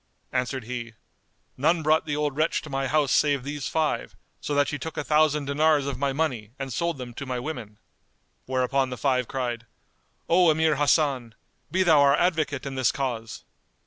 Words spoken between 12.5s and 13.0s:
in this